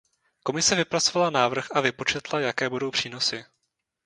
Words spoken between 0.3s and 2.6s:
Komise vypracovala návrh a vypočetla,